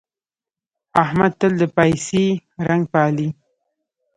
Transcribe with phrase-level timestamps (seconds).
[1.03, 2.25] احمد تل د پايڅې
[2.67, 3.29] رنګ پالي.